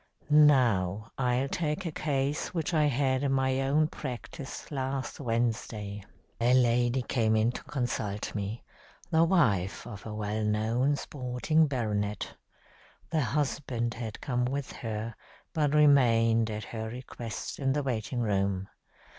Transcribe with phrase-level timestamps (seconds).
[0.31, 6.03] "Now, I'll take a case which I had in my own practice last Wednesday.
[6.39, 8.63] A lady came in to consult me
[9.11, 12.33] the wife of a well known sporting baronet.
[13.11, 15.13] The husband had come with her,
[15.53, 18.69] but remained, at her request, in the waiting room.